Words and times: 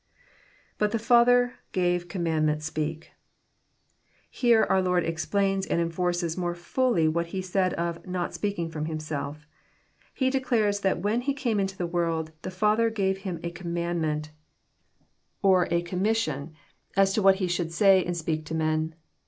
\But 0.79 0.89
the 0.93 0.97
Father..,gave,.,commandment.„8peak<.'] 0.97 3.03
Here 4.31 4.65
our 4.67 4.81
Lord 4.81 5.03
explains 5.03 5.67
and 5.67 5.79
enforces 5.79 6.35
more 6.35 6.55
fully 6.55 7.07
what 7.07 7.27
He 7.27 7.39
said 7.43 7.75
of" 7.75 8.07
not 8.07 8.33
speaking 8.33 8.71
from 8.71 8.85
Himself." 8.85 9.45
He 10.11 10.31
declares 10.31 10.79
that 10.79 11.03
when 11.03 11.21
He 11.21 11.35
came 11.35 11.59
into 11.59 11.77
the 11.77 11.85
world, 11.85 12.31
the 12.41 12.49
Father 12.49 12.89
gave 12.89 13.19
Him 13.19 13.39
a 13.43 13.51
''commandment" 13.51 14.29
oi 15.45 15.65
% 15.67 15.69
JOHN, 15.69 15.69
CHAP. 15.69 15.69
xn. 15.75 15.81
3^1 15.83 15.85
commission, 15.85 16.53
as 16.97 17.13
to 17.13 17.21
what 17.21 17.35
He 17.35 17.45
should 17.45 17.71
say 17.71 18.03
and 18.03 18.17
speak 18.17 18.43
to 18.45 18.55
men. 18.55 18.95